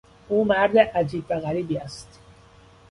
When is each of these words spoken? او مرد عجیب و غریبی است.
او 0.27 0.45
مرد 0.45 0.77
عجیب 0.77 1.25
و 1.29 1.39
غریبی 1.39 1.77
است. 1.77 2.19